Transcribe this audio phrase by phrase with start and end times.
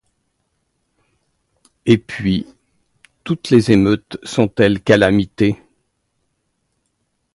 [1.85, 2.47] Et puis,
[3.23, 5.61] toutes les émeutes sont-elles calamités?